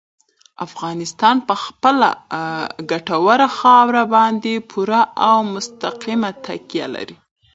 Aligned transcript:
افغانستان 0.67 1.35
په 1.47 1.55
خپله 1.63 2.07
ګټوره 2.91 3.47
خاوره 3.57 4.03
باندې 4.15 4.53
پوره 4.69 5.01
او 5.27 5.37
مستقیمه 5.53 6.29
تکیه 6.45 6.87
لري. 6.95 7.17